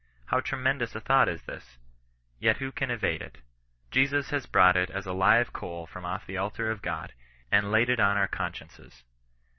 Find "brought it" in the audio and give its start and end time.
4.47-4.89